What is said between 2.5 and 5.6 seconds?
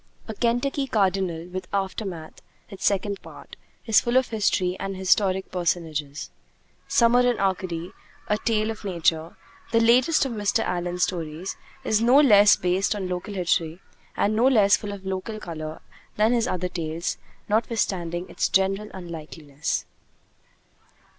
its second part, is full of history and of historic